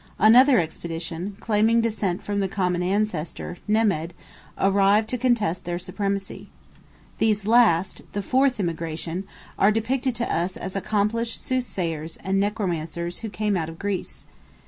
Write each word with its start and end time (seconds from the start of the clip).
Another 0.17 0.57
expedition, 0.57 1.37
claiming 1.39 1.79
descent 1.79 2.23
from 2.23 2.39
the 2.39 2.47
common 2.47 2.81
ancestor, 2.81 3.57
Nemedh, 3.67 4.13
arrived 4.57 5.07
to 5.09 5.17
contest 5.19 5.63
their 5.63 5.77
supremacy. 5.77 6.49
These 7.19 7.45
last—the 7.45 8.21
fourth 8.23 8.59
immigration—are 8.59 9.71
depicted 9.71 10.15
to 10.15 10.33
us 10.35 10.57
as 10.57 10.75
accomplished 10.75 11.45
soothsayers 11.45 12.17
and 12.23 12.39
necromancers 12.39 13.19
who 13.19 13.29
came 13.29 13.55
out 13.55 13.69
of 13.69 13.77
Greece. 13.77 14.25